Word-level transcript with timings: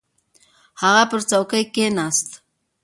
هغه 0.81 1.03
پر 1.11 1.21
څوکۍ 1.29 1.63
کښېناست. 1.73 2.29